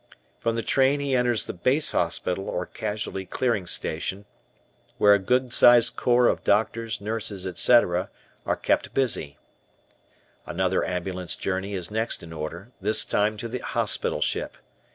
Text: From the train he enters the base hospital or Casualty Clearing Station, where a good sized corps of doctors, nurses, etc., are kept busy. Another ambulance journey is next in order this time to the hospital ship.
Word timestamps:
From 0.39 0.55
the 0.55 0.63
train 0.63 0.99
he 0.99 1.15
enters 1.15 1.45
the 1.45 1.53
base 1.53 1.91
hospital 1.91 2.49
or 2.49 2.65
Casualty 2.65 3.23
Clearing 3.23 3.67
Station, 3.67 4.25
where 4.97 5.13
a 5.13 5.19
good 5.19 5.53
sized 5.53 5.95
corps 5.95 6.27
of 6.27 6.43
doctors, 6.43 6.99
nurses, 7.01 7.45
etc., 7.45 8.09
are 8.43 8.55
kept 8.55 8.95
busy. 8.95 9.37
Another 10.47 10.83
ambulance 10.83 11.35
journey 11.35 11.75
is 11.75 11.91
next 11.91 12.23
in 12.23 12.33
order 12.33 12.71
this 12.81 13.05
time 13.05 13.37
to 13.37 13.47
the 13.47 13.59
hospital 13.59 14.21
ship. 14.21 14.57